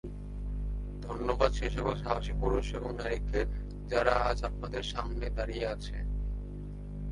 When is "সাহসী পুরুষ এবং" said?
1.95-2.91